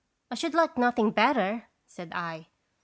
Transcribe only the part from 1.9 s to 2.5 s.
I.